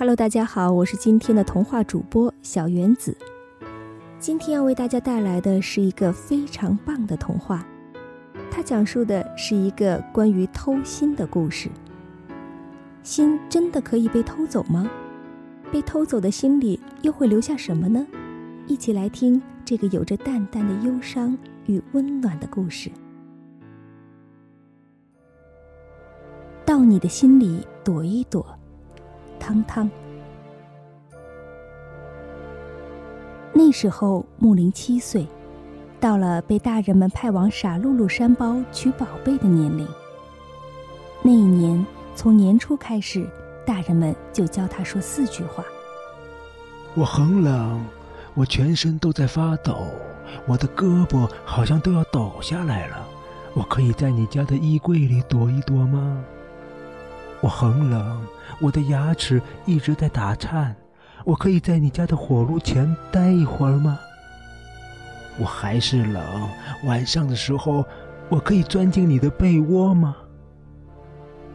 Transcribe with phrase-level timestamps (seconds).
[0.00, 3.14] Hello，大家好，我是今天的童话主播小原子。
[4.18, 7.62] 今天要为大家带来的是一个非常棒的童话，
[8.50, 11.68] 它讲述的是一个关于偷心的故事。
[13.02, 14.90] 心真的可以被偷走吗？
[15.70, 18.06] 被偷走的心里又会留下什么呢？
[18.66, 21.36] 一起来听这个有着淡淡的忧伤
[21.66, 22.90] 与温暖的故事。
[26.64, 28.46] 到你的心里躲一躲，
[29.50, 29.90] 汤汤。
[33.52, 35.26] 那时候木林七岁，
[35.98, 39.86] 到了被大人们派往傻露露山包取宝贝的年龄。
[41.22, 41.84] 那一年。
[42.12, 43.26] 从年初开始，
[43.64, 45.64] 大人们就教他说四句话。
[46.94, 47.82] 我很冷，
[48.34, 49.86] 我全身都在发抖，
[50.46, 53.08] 我的胳膊好像都要抖下来了。
[53.54, 56.22] 我可以在你家的衣柜里躲一躲吗？
[57.42, 58.20] 我很冷，
[58.60, 60.76] 我的牙齿一直在打颤，
[61.24, 63.98] 我可以在你家的火炉前待一会儿吗？
[65.38, 66.22] 我还是冷，
[66.84, 67.84] 晚上的时候，
[68.28, 70.14] 我可以钻进你的被窝吗？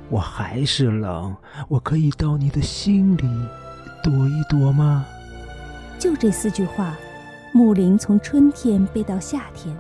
[0.10, 1.36] 我还是冷，
[1.68, 3.30] 我可以到你的心里
[4.04, 5.06] 躲一躲吗？
[6.00, 6.96] 就这四句话，
[7.54, 9.76] 木林从春天背到夏天，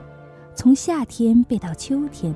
[0.53, 2.33] 从夏天背到秋天，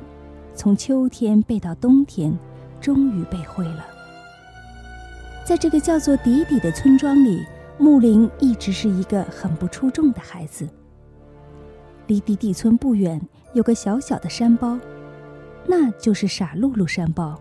[0.55, 2.37] 从秋天背到冬天，
[2.79, 3.85] 终于背会了。
[5.43, 7.45] 在这个叫做迪迪的村庄里，
[7.77, 10.67] 木林一直是一个很不出众的孩子。
[12.07, 13.21] 离迪迪村不远
[13.53, 14.79] 有个小小的山包，
[15.65, 17.39] 那就是傻露露山包。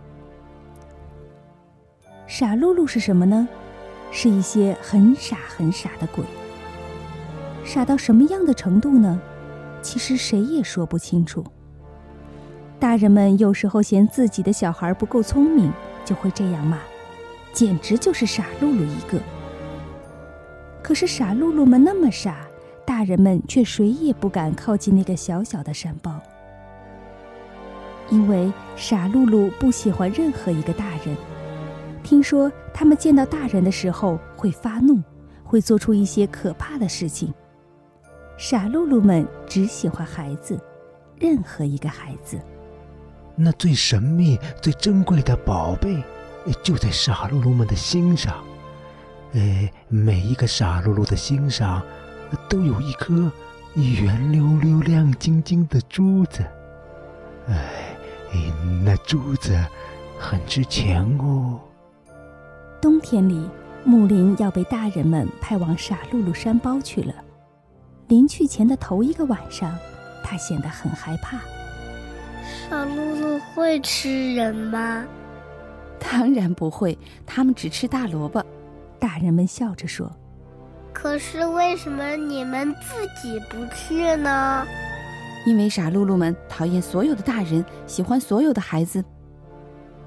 [2.27, 3.49] 傻露露是什么呢？
[4.11, 6.25] 是一些很傻很傻的鬼。
[7.65, 9.21] 傻到什么样的程度呢？
[9.83, 11.45] 其实谁也说不清楚。
[12.81, 15.73] 大人们有时候嫌自己的小孩不够聪明，
[16.05, 16.79] 就会这样骂
[17.53, 19.19] ：“简直就是傻露露一个。”
[20.81, 22.47] 可是傻露露们那么傻，
[22.87, 26.21] 大人们却谁也不敢靠近那个小小的山包，
[28.11, 31.17] 因为傻露露不喜欢任何一个大人。
[32.05, 35.03] 听说他们见到大人的时候会发怒，
[35.43, 37.35] 会做出一些可怕的事情。
[38.37, 40.59] 傻露露们只喜欢孩子，
[41.19, 42.39] 任何一个孩子。
[43.41, 46.03] 那最神秘、最珍贵的宝贝，
[46.61, 48.35] 就在傻露露们的心上。
[49.35, 51.81] 哎，每一个傻露露的心上，
[52.49, 53.31] 都有一颗
[53.75, 56.45] 圆溜溜、亮晶晶的珠子。
[57.47, 57.97] 哎，
[58.85, 59.57] 那珠子
[60.19, 61.61] 很值钱哦。
[62.81, 63.49] 冬天里，
[63.85, 67.15] 木林要被大人们派往傻露露山包去了。
[68.09, 69.79] 临去前的头一个晚上，
[70.25, 71.39] 他显得很害怕。
[72.71, 75.05] 傻露露会吃人吗？
[75.99, 78.45] 当然不会，他们只吃大萝卜。
[78.99, 80.11] 大人们笑着说。
[80.93, 84.67] 可是为什么你们自己不去呢？
[85.47, 89.05] 因为傻露露们讨厌所有的大人，喜欢所有的孩子。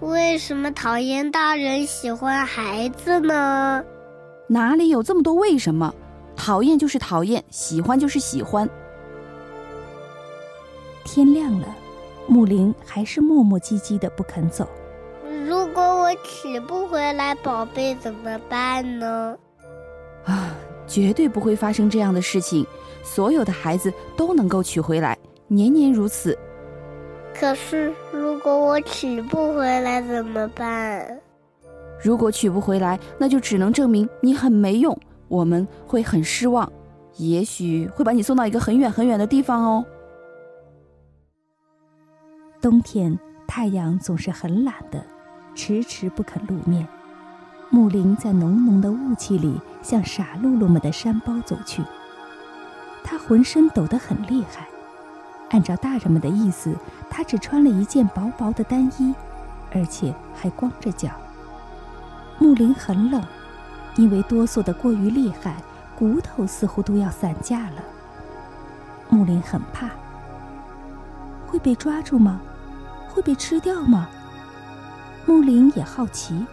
[0.02, 3.84] 为什么讨厌大人喜欢孩子呢？
[4.48, 5.94] 哪里有这么多为什么？
[6.36, 8.68] 讨厌就是讨厌，喜欢就是喜欢。
[11.06, 11.68] 天亮了，
[12.28, 14.68] 木林还是磨磨唧唧的不肯走。
[15.48, 19.38] 如果我取不回来宝贝怎么办呢？
[20.26, 20.56] 啊，
[20.88, 22.66] 绝对不会发生这样的事情，
[23.04, 25.18] 所有的孩子都能够取回来，
[25.48, 26.38] 年年如此。
[27.34, 31.20] 可是，如果我取不回来怎么办？
[32.04, 36.72] 如果取不回来，那就只能证明你很没用，我们会很失望，
[37.18, 39.86] 也许会把你送到一个很远很远的地方哦。
[42.62, 43.18] 冬天，
[43.48, 45.04] 太阳总是很懒的，
[45.56, 46.88] 迟迟不肯露面。
[47.72, 51.84] 木林在浓浓的雾气里向傻露露们的山包走去，
[53.04, 54.68] 他浑身抖得很厉害。
[55.50, 56.76] 按照大人们的意思，
[57.10, 59.12] 他只穿了一件薄薄的单衣，
[59.74, 61.10] 而且还光着脚。
[62.38, 63.24] 木林很冷，
[63.96, 65.56] 因为哆嗦的过于厉害，
[65.98, 67.84] 骨头似乎都要散架了。
[69.10, 69.90] 木林很怕，
[71.48, 72.40] 会被抓住吗？
[73.12, 74.10] 会被吃掉吗？
[75.26, 76.46] 木林也好奇，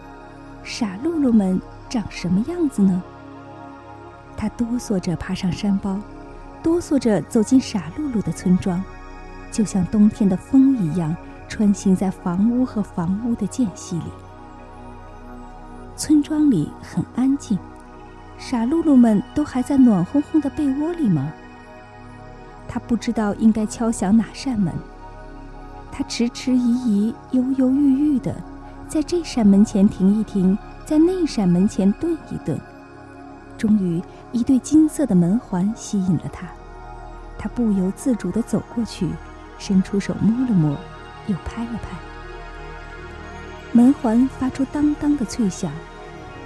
[0.63, 1.59] 傻露露们
[1.89, 3.01] 长什么样子呢？
[4.37, 5.99] 他哆嗦着爬上山包。
[6.61, 8.83] 哆嗦着走进傻露露的村庄，
[9.49, 11.15] 就像冬天的风一样，
[11.47, 14.03] 穿行在房屋和房屋的间隙里。
[15.95, 17.57] 村庄里很安静，
[18.37, 21.31] 傻露露们都还在暖烘烘的被窝里吗？
[22.67, 24.73] 他不知道应该敲响哪扇门，
[25.91, 28.35] 他迟迟疑疑、犹犹豫豫的，
[28.87, 32.59] 在这扇门前停一停，在那扇门前顿一顿。
[33.57, 34.01] 终于，
[34.31, 36.47] 一对金色的门环吸引了他，
[37.37, 39.09] 他不由自主地走过去，
[39.57, 40.77] 伸出手摸了摸，
[41.27, 41.97] 又拍了拍。
[43.71, 45.71] 门环发出当当的脆响，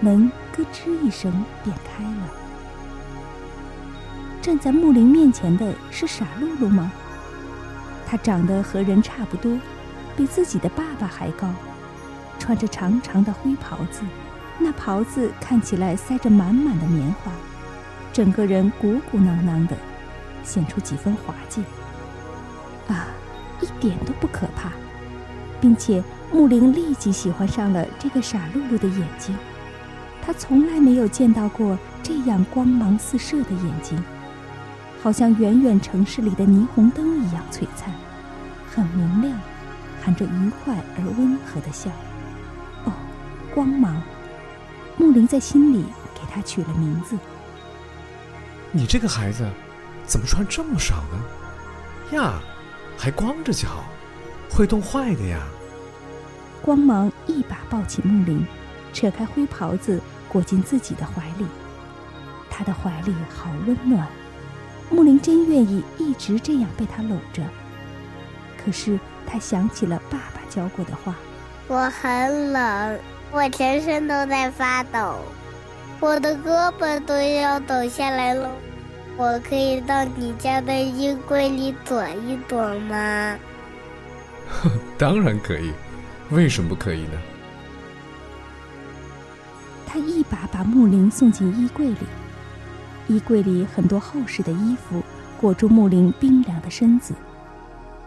[0.02, 1.32] 门咯吱一声
[1.64, 2.30] 便开了。
[4.42, 6.92] 站在木林面前的是傻露露吗？
[8.14, 9.58] 他长得和人差不多，
[10.16, 11.52] 比自己的爸爸还高，
[12.38, 14.04] 穿着长长的灰袍子。
[14.60, 17.32] 那袍子看起来塞着满满的棉花，
[18.14, 19.76] 整个人鼓鼓囊囊的，
[20.44, 21.64] 显出几分滑稽。
[22.88, 23.08] 啊，
[23.62, 24.70] 一点都不可怕，
[25.60, 29.36] 并且木林立即喜欢上了这个傻露露的眼睛。
[30.22, 34.04] 他从来没有见到过这样光芒四射的眼睛，
[35.04, 37.94] 好像远远城市里的霓虹灯一样璀璨，
[38.74, 39.38] 很明亮，
[40.02, 41.92] 含着愉快而温和的笑。
[42.86, 42.94] 哦，
[43.54, 44.02] 光芒。
[44.96, 45.84] 木林在心里
[46.16, 47.18] 给他取了名字。
[48.72, 49.46] 你这个孩子，
[50.06, 52.18] 怎么穿这么少呢？
[52.18, 52.40] 呀，
[52.98, 53.84] 还光着脚，
[54.50, 55.42] 会冻坏的呀！
[56.62, 58.46] 光芒一把抱起木林，
[58.94, 61.46] 扯开灰袍子裹进自己的怀里。
[62.50, 64.08] 他的怀里好温暖，
[64.94, 67.42] 木林真愿意一直这样被他搂着。
[68.64, 71.16] 可是他想起了爸爸教过的话
[71.68, 73.00] ：“我很冷。”
[73.34, 75.18] 我全身都在发抖，
[76.00, 78.48] 我的胳膊都要抖下来了。
[79.18, 83.36] 我可以到你家的衣柜里躲一躲吗？
[85.00, 85.74] 当然可以，
[86.30, 87.20] 为什么不可以呢？
[89.88, 91.98] 他一把把木林送进衣柜里，
[93.08, 95.02] 衣柜里很多厚实的衣服
[95.40, 97.14] 裹住木林冰凉的身子。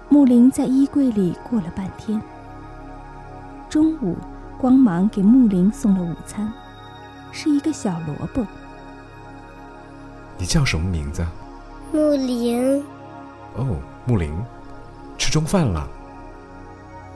[0.09, 2.21] 木林在衣柜里过了半天，
[3.69, 4.17] 中午。
[4.59, 6.51] 光芒给木林送了午餐，
[7.31, 8.43] 是一个小萝卜。
[10.39, 11.23] 你叫什么名字？
[11.93, 12.83] 木林。
[13.55, 13.77] 哦，
[14.07, 14.33] 木林，
[15.19, 15.87] 吃中饭了。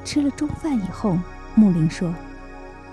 [0.05, 1.19] 吃了中饭以后，
[1.55, 2.12] 木林说：“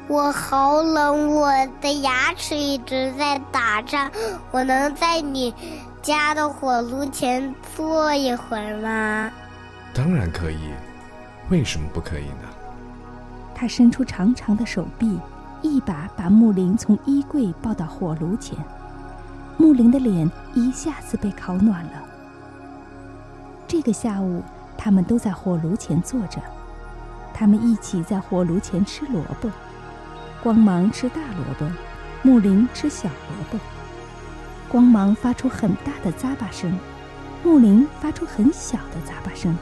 [0.10, 1.52] 我好冷，我
[1.82, 4.10] 的牙齿一直在打颤。
[4.52, 5.54] 我能在你
[6.02, 9.30] 家的火炉前坐一会儿吗？”
[9.94, 10.70] 当然可以，
[11.50, 12.48] 为什么不可以呢？
[13.54, 15.20] 他伸出长长的手臂，
[15.62, 18.58] 一把把木林从衣柜抱到火炉前。
[19.58, 22.04] 木林的脸一下子被烤暖了。
[23.68, 24.42] 这个下午，
[24.78, 26.40] 他们都在火炉前坐着，
[27.34, 29.50] 他们一起在火炉前吃萝卜。
[30.44, 31.66] 光芒吃大萝卜，
[32.22, 33.60] 木林吃小萝卜。
[34.70, 36.78] 光芒发出很大的咂巴声，
[37.44, 39.58] 木林发出很小的咂巴声。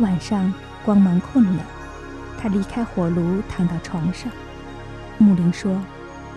[0.00, 0.52] 晚上，
[0.84, 1.62] 光芒困了。
[2.38, 4.30] 他离开火炉，躺到床上。
[5.16, 5.80] 木林说：“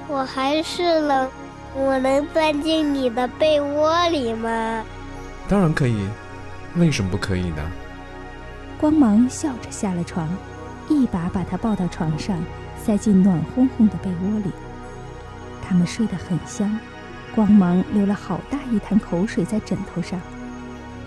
[0.08, 1.30] 我还是冷，
[1.76, 4.84] 我能钻进你的被窝里吗
[5.50, 6.08] ？”“当然可以，
[6.78, 7.72] 为什么不可以呢？”
[8.80, 10.30] 光芒笑着下了床，
[10.88, 12.42] 一把把他抱到床上，
[12.90, 14.52] 塞进暖烘烘的被窝里。
[15.62, 16.80] 他们睡得很香，
[17.36, 20.20] 光芒流了好大一滩口水在枕头上。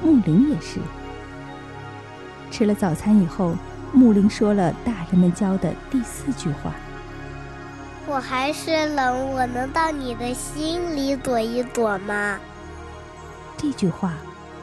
[0.00, 0.78] 木林也是。
[2.52, 3.56] 吃了早餐以后。
[3.92, 6.72] 木林说了大人们教的第四句话
[8.08, 12.38] ：“我还是冷，我能到你的心里躲一躲吗？”
[13.58, 14.14] 这句话，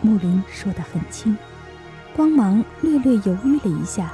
[0.02, 1.38] 木林说得很轻。
[2.16, 4.12] 光芒略略犹豫了一下，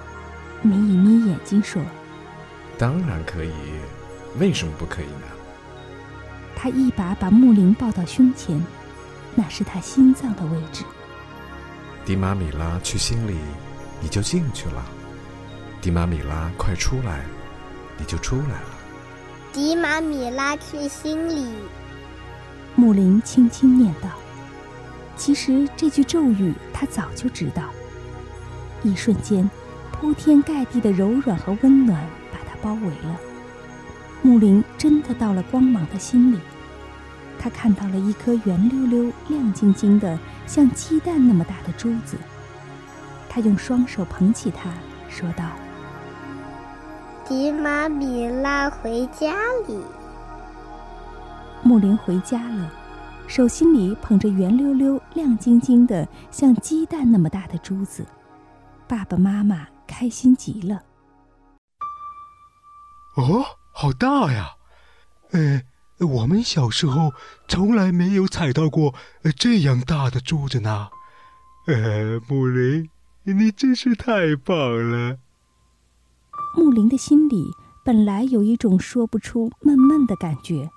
[0.64, 1.82] 眯一眯眼睛说
[2.78, 3.52] ：“当然可以，
[4.40, 5.28] 为什么不可以呢？”
[6.56, 8.60] 他一把把木林抱到胸前，
[9.36, 10.84] 那是他心脏的位置。
[12.06, 13.36] 迪玛米拉去心里，
[14.02, 14.86] 你就进去了。
[15.82, 17.26] 迪玛米拉，快出来！
[17.98, 18.70] 你就出来了。
[19.54, 21.48] 迪玛米拉去心里。
[22.76, 24.10] 木林轻轻念道
[25.16, 27.64] ：“其实这句咒语他早就知道。”
[28.84, 29.50] 一瞬间，
[29.92, 32.06] 铺天盖地的柔软和温暖
[32.66, 33.20] 包围了。
[34.24, 36.40] 木林真的到了光芒的心里，
[37.38, 40.18] 他看到了一颗圆溜溜、亮晶晶的，
[40.48, 42.18] 像鸡蛋那么大的珠子。
[43.30, 44.72] 他用双手捧起它，
[45.10, 45.52] 说道。
[47.28, 49.36] 迪玛米拉回家
[49.68, 49.80] 里。
[51.62, 52.72] 木林回家了，
[53.28, 58.06] 手心里捧着圆溜溜、亮晶晶的、像鸡蛋那么大的珠子。
[58.88, 60.82] 爸爸妈妈开心极了。
[63.16, 64.56] 哦，好大呀！
[65.32, 65.62] 呃，
[66.00, 67.14] 我们小时候
[67.48, 68.94] 从来没有采到过
[69.38, 70.90] 这样大的珠子呢。
[71.68, 72.90] 呃，木林，
[73.24, 75.18] 你真是太棒了。
[76.56, 77.52] 木林的心里
[77.84, 80.70] 本来有一种说不出闷闷的感觉，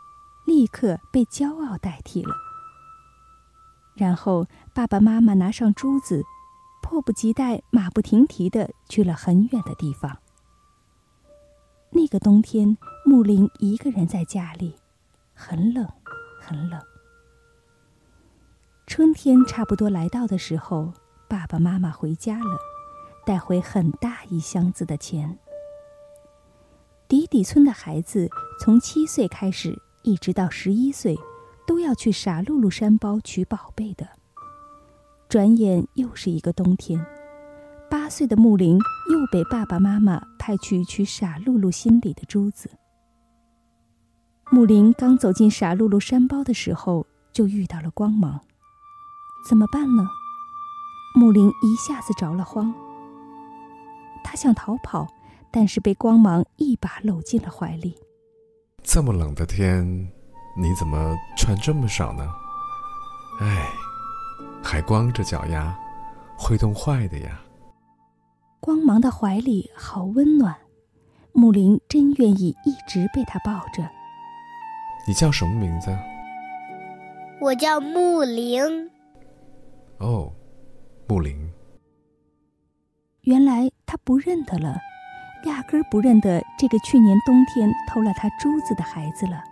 [0.46, 2.34] 立刻被骄傲代替了。
[3.94, 6.24] 然后爸爸妈妈拿上珠子，
[6.82, 10.18] 迫不及待、马不停蹄的去了很远的地方。
[11.90, 14.74] 那个冬天，木林一个人在家里，
[15.34, 15.86] 很冷，
[16.40, 16.80] 很冷。
[18.86, 20.92] 春天差不多来到的时候，
[21.28, 22.58] 爸爸妈妈回家了，
[23.26, 25.38] 带回很大一箱子的钱。
[27.08, 28.28] 底底村的孩子
[28.60, 31.18] 从七岁开始，一直到十一岁，
[31.66, 34.06] 都要去傻露露山包取宝贝的。
[35.28, 37.04] 转眼又是一个冬天。
[37.90, 38.78] 八岁的木林
[39.10, 42.70] 又被爸爸妈妈派去取傻露露心里的珠子。
[44.50, 48.40] 木林刚走进傻露露山包的时候，就遇到了光芒。
[49.48, 50.06] 怎么办呢？
[51.14, 52.72] 木林一下子着了慌。
[54.24, 55.06] 他想逃跑，
[55.50, 57.94] 但是被光芒一把搂进了怀里。
[58.82, 59.86] 这么冷的天，
[60.56, 62.26] 你怎么穿这么少呢？
[63.40, 63.70] 哎，
[64.62, 65.78] 还光着脚丫，
[66.38, 67.40] 会冻坏的呀。
[68.60, 70.56] 光芒的怀里好温暖，
[71.32, 73.88] 木林真愿意一直被他抱着。
[75.06, 75.96] 你叫什么名字？
[77.40, 78.90] 我叫木林。
[79.98, 80.32] 哦，
[81.08, 81.50] 木林。
[83.22, 84.76] 原来他不认得了，
[85.44, 89.42] 压根儿不认得这个去年冬天偷了他珠子的孩子了。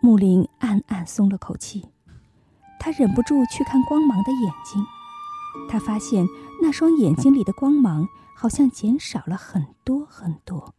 [0.00, 1.88] 木林暗暗松了口气，
[2.78, 4.82] 他忍不住去看光芒的眼睛。
[5.68, 6.24] 他发现
[6.60, 10.74] 那双眼睛里的光芒好像减少了很多很多。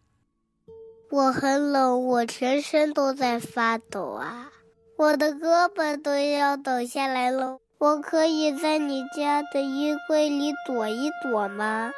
[1.11, 4.51] 我很冷，我全身都在发抖啊！
[4.97, 7.59] 我的胳膊都要抖下来了。
[7.79, 11.91] 我可以在你家的衣柜里躲一躲吗？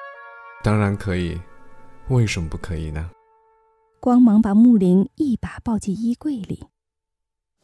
[0.64, 1.42] 当然可以，
[2.10, 3.10] 为什么不可以呢？
[4.00, 6.64] 光芒把木林一把抱进衣柜里。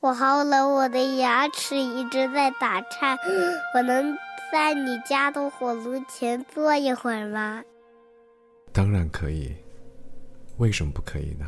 [0.08, 3.18] 我好冷，我的牙齿一直在打颤。
[3.76, 4.18] 我能。
[4.50, 7.62] 在你家的火炉前坐一会儿吗？
[8.72, 9.54] 当然可以，
[10.56, 11.46] 为什么不可以呢？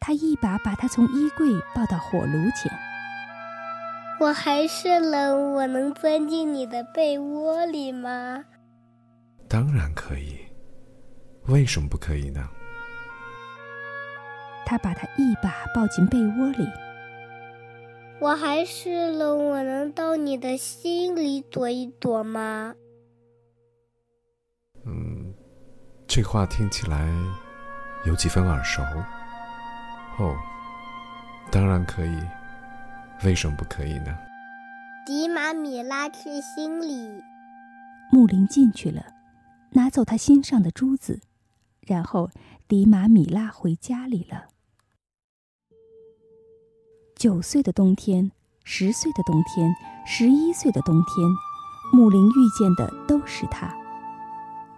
[0.00, 2.72] 他一把把他从衣柜抱到火炉前。
[4.18, 8.42] 我还是冷，我能钻进你的被窝里吗？
[9.46, 10.38] 当然可以，
[11.48, 12.48] 为什么不可以呢？
[14.64, 16.66] 他把他一把抱进被窝里。
[18.18, 22.74] 我还是了，我能到你的心里躲一躲吗？
[24.86, 25.34] 嗯，
[26.08, 27.12] 这话听起来
[28.06, 28.82] 有几分耳熟。
[30.18, 30.34] 哦，
[31.52, 32.18] 当然可以，
[33.22, 34.16] 为什么不可以呢？
[35.04, 37.22] 迪玛米拉去心里。
[38.10, 39.04] 木林进去了，
[39.72, 41.20] 拿走他心上的珠子，
[41.82, 42.30] 然后
[42.66, 44.48] 迪玛米拉回家里了。
[47.16, 48.30] 九岁的冬天，
[48.62, 51.26] 十岁的冬天，十一岁的冬天，
[51.90, 53.74] 木林遇见的都是他。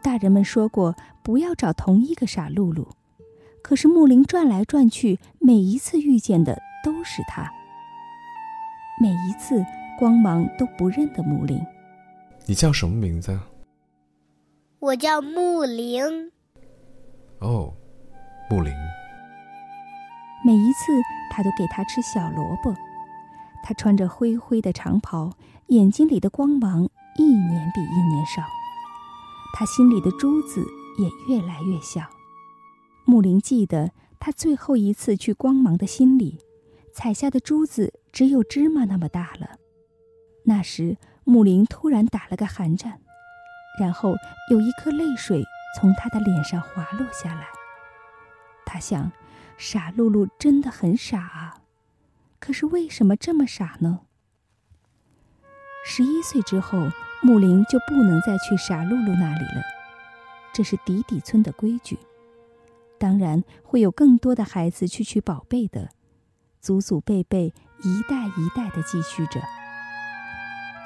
[0.05, 2.87] 大人们说过不要找同一个傻露露，
[3.61, 7.51] 可是木林转来转去，每一次遇见的都是他。
[9.03, 9.61] 每一次，
[9.99, 11.61] 光芒都不认得木林。
[12.47, 13.37] 你叫什么名字？
[14.79, 16.31] 我叫木林。
[17.41, 17.75] 哦，
[18.49, 18.73] 木林。
[20.49, 20.99] 每一次，
[21.31, 22.75] 他都给他吃小萝卜。
[23.63, 25.31] 他穿着灰灰的长袍，
[25.67, 26.89] 眼睛里的光芒
[27.19, 28.43] 一年比一年少。
[29.53, 30.65] 他心里的珠子
[30.97, 32.01] 也越来越小。
[33.05, 36.39] 木林记得，他最后一次去光芒的心里，
[36.95, 39.59] 采下的珠子只有芝麻那么大了。
[40.45, 43.03] 那时，木林突然打了个寒战，
[43.79, 44.15] 然后
[44.51, 45.45] 有一颗泪水
[45.77, 47.49] 从他的脸上滑落下来。
[48.65, 49.13] 他想。
[49.59, 51.59] 傻露露真的很傻啊，
[52.39, 54.01] 可是为什么这么傻呢？
[55.85, 56.89] 十一岁之后，
[57.23, 59.63] 木林就不能再去傻露露那里了，
[60.55, 61.99] 这是底底村的规矩。
[62.99, 65.91] 当然会有更多的孩子去取宝贝的，
[66.61, 69.41] 祖祖辈辈一代一代的继续着。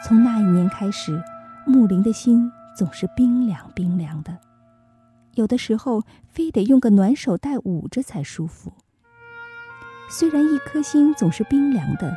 [0.05, 1.23] 从那一年开始，
[1.67, 4.41] 木林的心总是冰凉冰凉的。
[5.35, 8.73] 有的时候，非得用个暖手袋捂着才舒服。
[10.11, 12.15] 虽然一颗心总是冰凉的，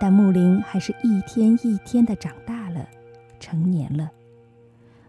[0.00, 2.86] 但木林还是一天一天的长大了，
[3.40, 4.10] 成年了。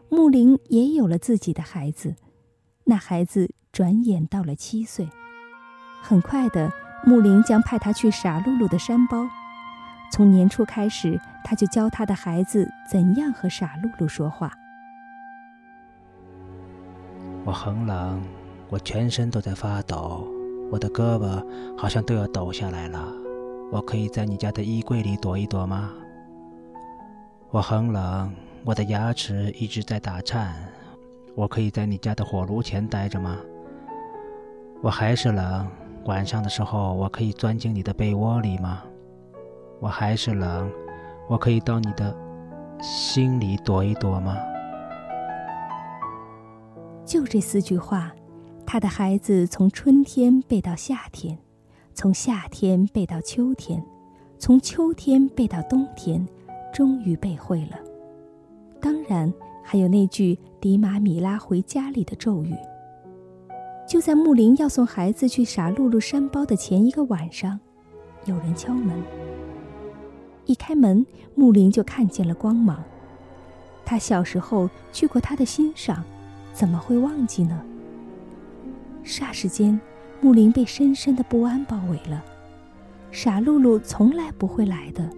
[0.10, 2.16] 木林也有了自己的孩子，
[2.86, 5.10] 那孩子转眼到了七岁。
[6.02, 6.72] 很快的，
[7.06, 9.28] 木林将派他去傻露露的山包。
[10.12, 14.54] 从年初开始，他就教他的孩子怎样和傻露露说话。
[17.46, 18.22] 我很冷，
[18.70, 20.26] 我全身都在发抖，
[20.72, 21.46] 我的胳膊
[21.78, 23.06] 好像都要抖下来了。
[23.70, 25.92] 我可以在你家的衣柜里躲一躲吗？
[27.52, 28.34] 我很冷，
[28.64, 30.56] 我的牙齿一直在打颤。
[31.36, 33.36] 我可以在你家的火炉前待着吗？
[34.82, 35.68] 我还是冷，
[36.06, 38.84] 晚上的时候我可以钻进你的被窝里吗？
[39.82, 40.72] 我还是冷，
[41.28, 42.16] 我可以到你的
[42.82, 44.38] 心里躲一躲吗？
[47.06, 48.12] 就这四句话，
[48.66, 51.38] 他的孩子从春天背到夏天，
[51.94, 53.84] 从夏天背到秋天，
[54.40, 56.26] 从秋天背到冬天，
[56.74, 57.78] 终于背会了。
[58.80, 59.32] 当然，
[59.64, 62.56] 还有那句“迪玛米拉回家里”的咒语。
[63.88, 67.60] 就在木林要送孩子去傻露露山包的前一个晚上，
[68.26, 68.98] 有人敲门。
[70.46, 71.06] 一开门，
[71.36, 72.82] 木林就看见了光芒。
[73.86, 76.04] 他小时候去过他的心上。
[76.54, 77.62] 怎么会忘记呢？
[79.04, 79.80] 霎时间，
[80.22, 82.24] 木林被深深的不安包围了。
[83.12, 85.10] 傻露露从来不会来的，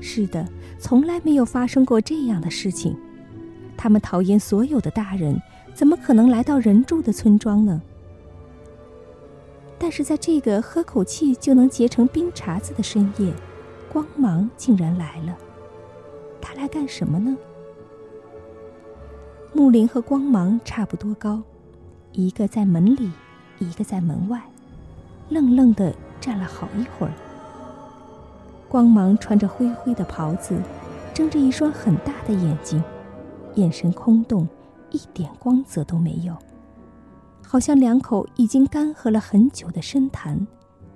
[0.00, 0.46] 是的，
[0.78, 2.96] 从来没有发生过这样的事情。
[3.76, 5.40] 他们讨厌所有的大人，
[5.74, 7.82] 怎么可能来到人住的村庄呢？
[9.78, 13.32] 但是在这个喝口气就能结成冰碴子的深夜，
[13.92, 15.36] 光芒竟然来了。
[16.40, 17.36] 他来干什么呢？
[19.56, 21.40] 木林和光芒差不多高，
[22.12, 23.10] 一个在门里，
[23.58, 24.38] 一个在门外，
[25.30, 27.12] 愣愣的站了好一会儿。
[28.68, 30.58] 光芒穿着灰灰的袍子，
[31.14, 32.84] 睁着一双很大的眼睛，
[33.54, 34.46] 眼神空洞，
[34.90, 36.36] 一点光泽都没有，
[37.42, 40.46] 好像两口已经干涸了很久的深潭，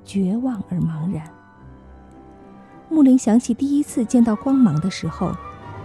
[0.05, 1.27] 绝望而茫然。
[2.91, 5.35] 木林想起第一次见到光芒的时候。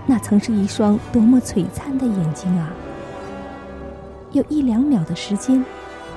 [0.07, 2.71] 那曾是一双多么璀璨的眼睛啊！
[4.31, 5.63] 有一两秒的时间，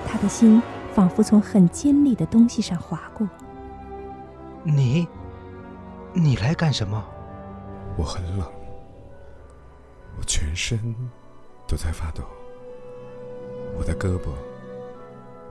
[0.06, 3.26] 他的心仿佛从很尖利的东西上划过。
[4.62, 5.08] 你，
[6.12, 7.02] 你来干什么？
[7.96, 8.46] 我很冷，
[10.18, 10.94] 我全身
[11.66, 12.22] 都在发抖，
[13.78, 14.28] 我的胳膊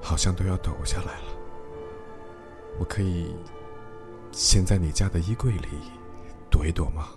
[0.01, 1.37] 好像都要抖下来了。
[2.79, 3.35] 我可以
[4.31, 5.67] 先在你家的衣柜里
[6.51, 7.07] 躲一躲吗？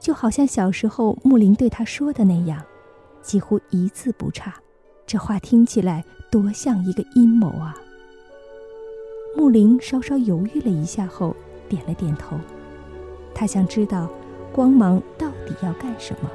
[0.00, 2.62] 就好像小时候木林对他说的那样，
[3.20, 4.54] 几乎一字不差。
[5.06, 7.74] 这话听起来多像一个阴谋啊！
[9.36, 11.34] 木林稍稍犹豫了一下后，
[11.68, 12.36] 点了点头。
[13.34, 14.08] 他想知道
[14.52, 16.30] 光芒到底要干什么。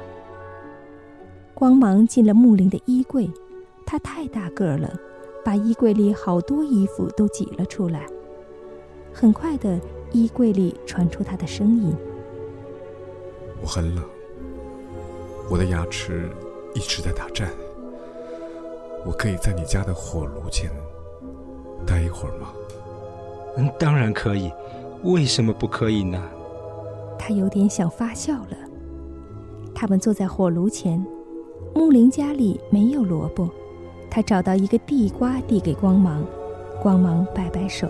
[1.54, 3.30] 光芒进了木林的衣柜，
[3.86, 4.92] 他太大个儿了，
[5.44, 8.06] 把衣柜里好多衣服都挤了出来。
[9.12, 9.78] 很快的，
[10.10, 11.94] 衣柜里传出他的声音。
[13.64, 14.04] 我很冷，
[15.48, 16.28] 我的牙齿
[16.74, 17.48] 一直在打颤。
[19.06, 20.70] 我可以在你家的火炉前
[21.86, 22.52] 待一会儿吗？
[23.56, 24.52] 嗯，当然可以。
[25.02, 26.22] 为什么不可以呢？
[27.18, 28.56] 他有点想发笑了。
[29.74, 31.02] 他们坐在火炉前，
[31.74, 33.48] 木林家里没有萝卜，
[34.10, 36.22] 他找到一个地瓜递给光芒，
[36.82, 37.88] 光芒摆摆手。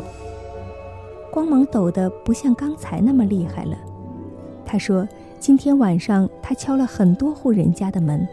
[1.33, 3.77] 光芒抖得不像刚才那么厉害了。
[4.65, 5.05] 他说。
[5.45, 8.27] 今天晚上，他敲了很多户人家的门，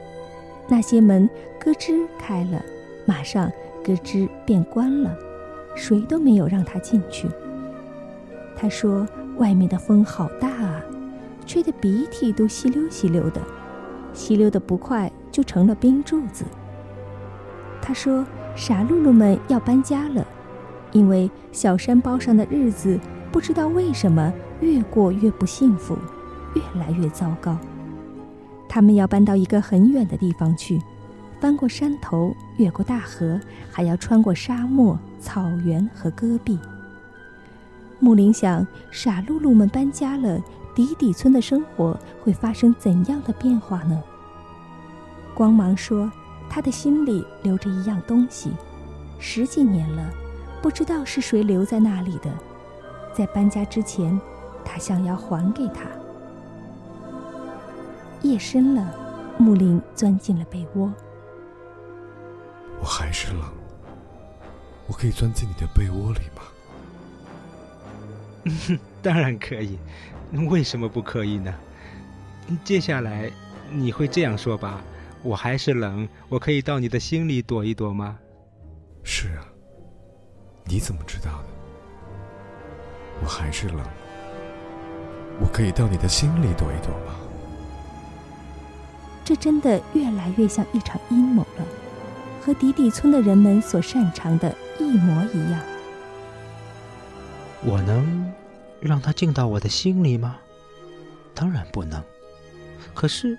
[0.69, 2.63] 那些门咯吱开了，
[3.05, 3.51] 马上
[3.83, 5.13] 咯吱便关了，
[5.75, 7.27] 谁都没有让他进去。
[8.55, 10.81] 他说：“外面的风好大啊，
[11.45, 13.41] 吹得鼻涕都稀溜稀溜的，
[14.13, 16.45] 稀溜的不快就成了冰柱子。”
[17.83, 20.25] 他说：“傻露露们要搬家了，
[20.93, 22.97] 因为小山包上的日子
[23.33, 25.97] 不知道为什么越过越不幸福。”
[26.53, 27.57] 越来越糟糕，
[28.67, 30.81] 他们要搬到一个很远的地方去，
[31.39, 33.39] 翻过山头，越过大河，
[33.71, 36.59] 还要穿过沙漠、草原和戈壁。
[37.99, 40.41] 木林想，傻露露们搬家了，
[40.73, 44.01] 底底村的生活会发生怎样的变化呢？
[45.33, 46.11] 光芒说，
[46.49, 48.51] 他的心里留着一样东西，
[49.19, 50.09] 十几年了，
[50.61, 52.29] 不知道是谁留在那里的，
[53.13, 54.19] 在搬家之前，
[54.65, 55.83] 他想要还给他。
[58.23, 60.93] 夜深了，木林钻进了被窝。
[62.79, 63.51] 我还是冷，
[64.87, 66.43] 我可以钻进你的被窝里吗？
[69.01, 69.77] 当然可以，
[70.49, 71.53] 为什么不可以呢？
[72.63, 73.31] 接下来
[73.69, 74.81] 你会这样说吧？
[75.23, 78.19] 我还是冷，我可以到你的心里躲一躲吗？
[79.03, 79.45] 是啊，
[80.65, 81.45] 你怎么知道的？
[83.23, 83.79] 我还是冷，
[85.39, 87.15] 我可以到你的心里躲一躲吗？
[89.23, 91.65] 这真的越来越像一场阴谋了。
[92.43, 95.61] 和底底村的人们所擅长的一模一样。
[97.63, 98.33] 我能
[98.79, 100.37] 让他进到我的心里吗？
[101.35, 102.03] 当然不能。
[102.95, 103.37] 可是，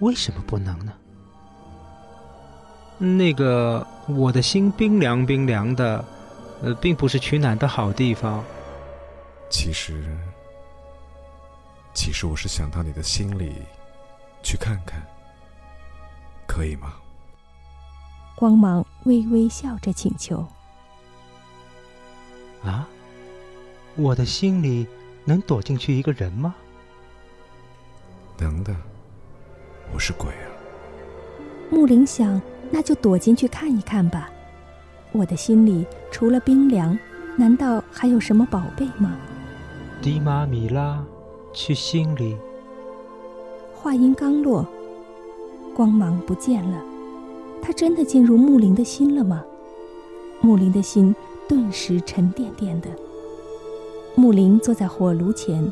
[0.00, 0.92] 为什么不能呢？
[2.98, 6.04] 那个，我的心冰凉冰凉的，
[6.62, 8.44] 呃，并不是取暖的好地方。
[9.48, 10.04] 其实，
[11.94, 13.54] 其实我是想到你的心里
[14.48, 15.06] 去看看，
[16.46, 16.94] 可以吗？
[18.34, 20.42] 光芒微微笑着请求。
[22.64, 22.88] 啊，
[23.94, 24.86] 我的心里
[25.26, 26.54] 能躲进去一个人吗？
[28.38, 28.74] 能的，
[29.92, 30.48] 我是鬼啊。
[31.70, 34.30] 木灵想，那就躲进去看一看吧。
[35.12, 36.98] 我的心里除了冰凉，
[37.36, 39.14] 难道还有什么宝贝吗？
[40.00, 41.04] 迪玛米拉，
[41.52, 42.34] 去心里。
[43.80, 44.66] 话音刚落，
[45.72, 46.82] 光芒不见了。
[47.62, 49.44] 他真的进入木林的心了吗？
[50.40, 51.14] 木林的心
[51.48, 52.88] 顿时沉甸甸的。
[54.16, 55.64] 木林坐在火炉前，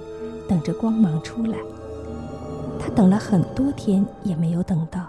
[0.48, 1.58] 等着光芒出来。
[2.78, 5.08] 他等了很多天也没有等到，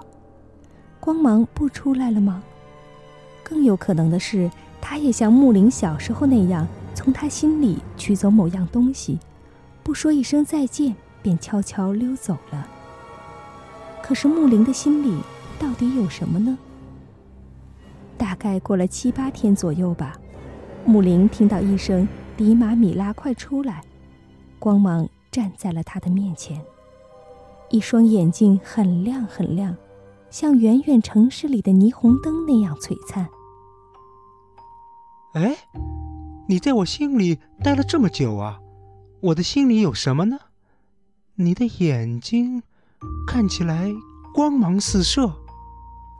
[0.99, 2.41] 光芒不出来了吗？
[3.43, 4.49] 更有可能的是，
[4.81, 6.67] 他也像木林小时候那样。
[6.95, 9.19] 从他心里取走某样东西，
[9.83, 12.67] 不说一声再见，便悄悄溜走了。
[14.01, 15.21] 可是木林的心里
[15.59, 16.57] 到底有什么呢？
[18.17, 20.17] 大概过了七八天左右吧，
[20.85, 22.07] 木林听到一声
[22.37, 23.83] “迪玛米拉，快出来！”
[24.59, 26.61] 光芒站在了他的面前，
[27.69, 29.75] 一双眼睛很亮很亮，
[30.29, 33.27] 像远远城市里的霓虹灯那样璀璨。
[35.33, 35.55] 哎。
[36.49, 38.61] 你在我心里待了这么久啊，
[39.19, 40.37] 我的心里有什么呢？
[41.35, 42.63] 你的眼睛
[43.27, 43.93] 看起来
[44.33, 45.31] 光芒四射。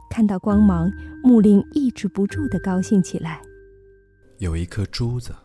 [0.10, 0.92] 看到光芒，
[1.24, 3.42] 木林抑制不住的高兴起来。
[4.38, 5.36] 有一颗珠子，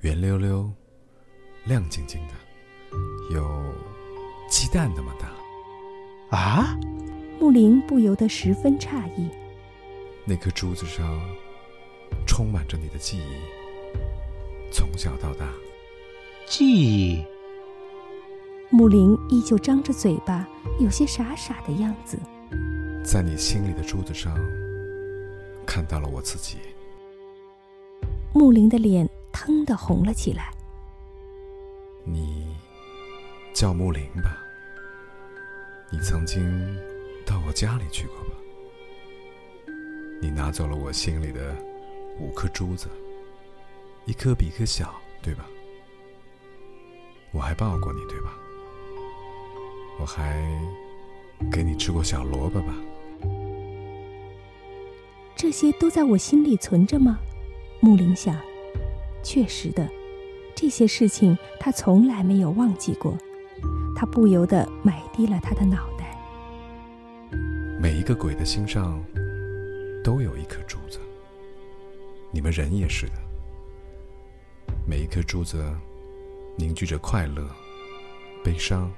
[0.00, 0.72] 圆溜溜、
[1.64, 2.34] 亮晶晶的，
[3.34, 3.74] 有
[4.48, 6.36] 鸡蛋那么大。
[6.36, 6.76] 啊！
[7.38, 9.28] 木林不由得十分诧异。
[10.24, 11.20] 那颗珠子上。
[12.24, 15.48] 充满着你的记忆，从小到大。
[16.46, 17.24] 记忆。
[18.70, 20.46] 木林依旧张着嘴巴，
[20.80, 22.18] 有些傻傻的样子。
[23.04, 24.36] 在你心里的珠子上，
[25.64, 26.58] 看到了我自己。
[28.32, 30.52] 木林的脸腾的红了起来。
[32.04, 32.54] 你
[33.54, 34.36] 叫木林吧？
[35.90, 36.76] 你曾经
[37.24, 38.30] 到我家里去过吧？
[40.20, 41.54] 你拿走了我心里的。
[42.18, 42.88] 五颗珠子，
[44.06, 45.44] 一颗比一颗小，对吧？
[47.30, 48.32] 我还抱过你，对吧？
[49.98, 50.42] 我还
[51.50, 52.74] 给你吃过小萝卜吧？
[55.34, 57.18] 这些都在我心里存着吗？
[57.80, 58.38] 木林想，
[59.22, 59.88] 确实的，
[60.54, 63.16] 这些事情他从来没有忘记过。
[63.94, 66.18] 他不由得埋低了他的脑袋。
[67.80, 69.02] 每一个鬼的心上
[70.04, 70.98] 都有一颗珠子。
[72.30, 73.12] 你们人也是的，
[74.86, 75.64] 每一颗珠子
[76.56, 77.46] 凝聚着快乐、
[78.44, 78.90] 悲伤、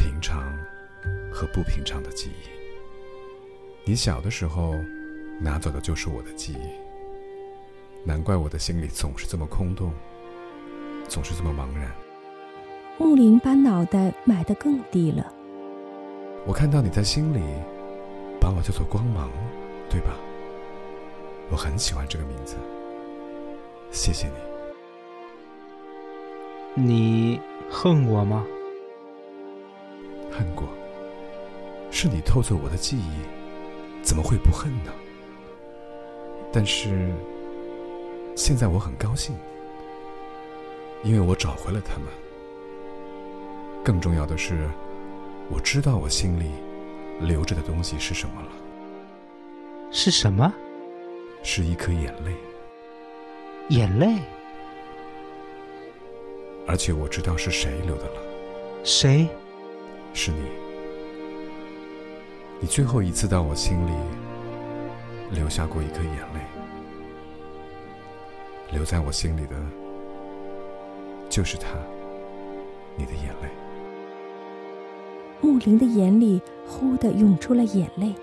[0.00, 0.50] 平常
[1.30, 2.48] 和不平常的记忆。
[3.84, 4.74] 你小的时候
[5.38, 9.92] 拿走的就是我的记忆，难怪我的心里总是这么空洞，
[11.06, 11.92] 总是这么茫然。
[12.96, 15.30] 木林把脑袋埋得更低了。
[16.46, 17.40] 我看到你在心里
[18.40, 19.28] 把我叫做光芒，
[19.90, 20.16] 对吧？
[21.50, 22.56] 我很喜欢这个名字，
[23.90, 24.28] 谢谢
[26.74, 26.82] 你。
[26.82, 27.38] 你
[27.70, 28.46] 恨我吗？
[30.40, 30.66] 恨过，
[31.90, 33.20] 是你偷走我的记忆，
[34.02, 34.92] 怎么会不恨呢？
[36.50, 37.12] 但是
[38.34, 39.36] 现在我很高兴，
[41.04, 42.08] 因为我找回了他们。
[43.84, 44.66] 更重要的是，
[45.50, 46.52] 我知道我心里
[47.20, 48.48] 留着的东西是什么了。
[49.90, 50.50] 是什么？
[51.42, 52.34] 是一颗眼泪，
[53.68, 54.16] 眼泪，
[56.66, 58.22] 而且我知道是谁流的了。
[58.84, 59.28] 谁？
[60.12, 60.42] 是你。
[62.60, 63.92] 你最后一次到我心里
[65.30, 66.40] 留下过一颗眼泪，
[68.72, 69.56] 留在我心里的，
[71.28, 71.68] 就是他，
[72.96, 73.48] 你的眼泪。
[75.40, 78.14] 木林的眼里忽的涌出了眼泪。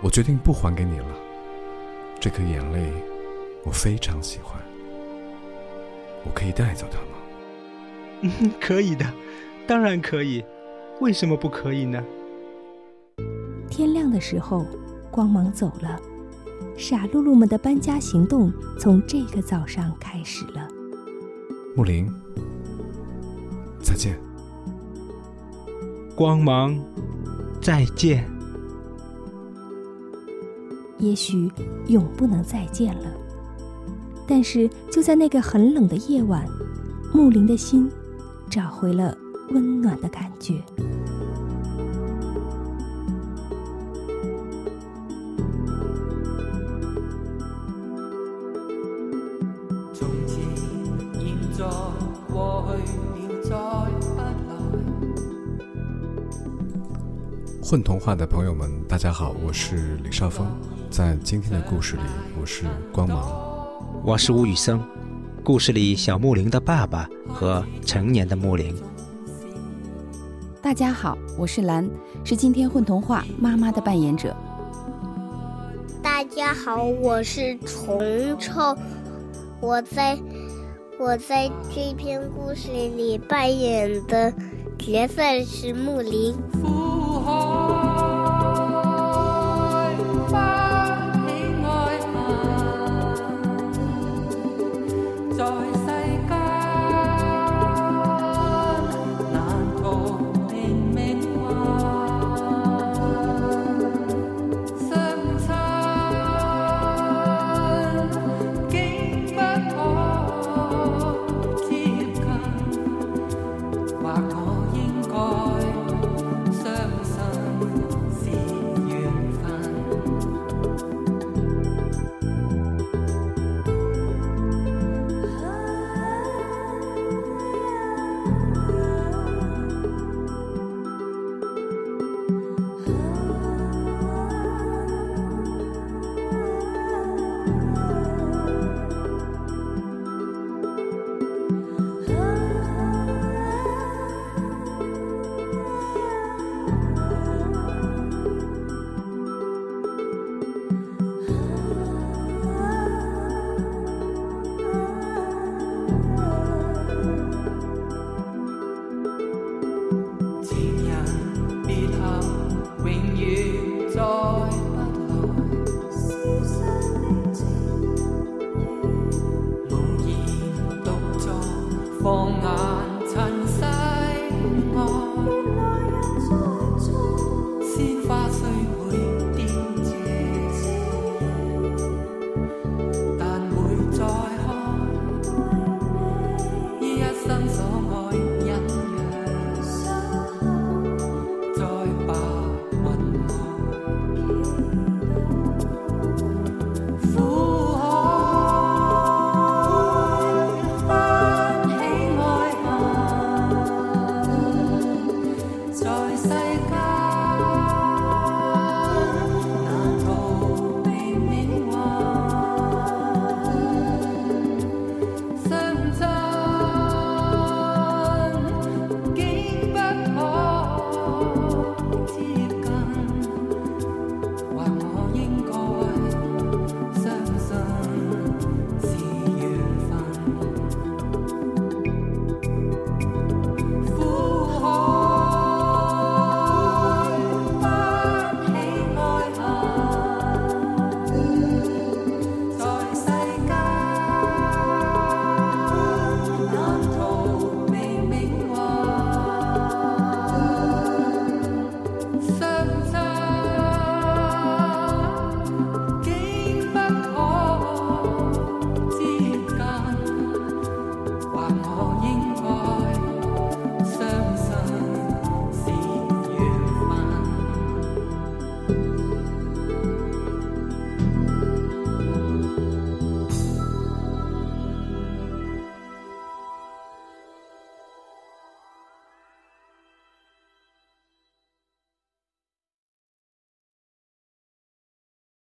[0.00, 1.06] 我决定不还给你了。
[2.18, 2.90] 这颗眼泪，
[3.62, 4.58] 我非常喜欢。
[6.24, 7.18] 我可以带走它吗？
[8.22, 9.04] 嗯， 可以的，
[9.66, 10.44] 当然可以。
[11.00, 12.00] 为什么不可以呢？
[13.68, 14.64] 天亮的时候，
[15.10, 16.00] 光芒走了，
[16.76, 20.68] 傻露露们的搬家行动从这个早上开始了。
[21.74, 22.06] 木林，
[23.82, 24.16] 再见。
[26.14, 26.78] 光芒，
[27.60, 28.24] 再见。
[30.98, 31.50] 也许
[31.88, 33.10] 永不能再见了，
[34.24, 36.46] 但是就在那个很冷的夜晚，
[37.12, 37.90] 木林的心
[38.48, 39.16] 找回了
[39.52, 40.54] 温暖的感觉。
[49.92, 50.38] 从前
[51.18, 51.64] 现在
[52.32, 52.88] 过去
[53.28, 53.50] 了，再
[54.00, 54.32] 不来。
[57.62, 60.46] 混童话的朋友们，大家好，我是李少峰。
[60.90, 62.02] 在今天的故事里，
[62.40, 63.22] 我是光芒。
[64.02, 64.80] 我是吴宇森，
[65.44, 68.74] 故事里小木林的爸爸和成年的木林。
[70.62, 71.90] 大家好，我是兰，
[72.22, 74.34] 是今天混童话妈妈的扮演者。
[76.00, 77.98] 大家好，我是虫
[78.38, 78.78] 虫，
[79.60, 80.16] 我在
[81.00, 84.32] 我在这篇故事里扮演的
[84.78, 86.32] 角色是木林。